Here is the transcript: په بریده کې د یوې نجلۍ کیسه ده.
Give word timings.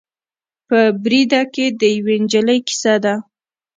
په 0.67 0.79
بریده 1.03 1.41
کې 1.53 1.65
د 1.79 1.81
یوې 1.95 2.15
نجلۍ 2.23 2.59
کیسه 2.67 2.95
ده. 3.03 3.15